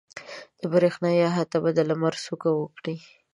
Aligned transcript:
د 0.59 0.61
برېښنا 0.73 1.09
احاطه 1.29 1.57
به 1.63 1.69
د 1.77 1.79
لمر 1.89 2.13
څوک 2.25 2.41
وکړي. 2.59 2.95